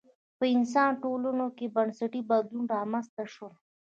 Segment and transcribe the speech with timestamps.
[0.37, 3.53] په انسان ټولنو کې بنسټي بدلونونه رامنځته شول